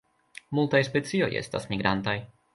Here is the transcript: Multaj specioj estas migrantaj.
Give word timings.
Multaj 0.59 0.81
specioj 0.87 1.29
estas 1.43 1.69
migrantaj. 1.75 2.17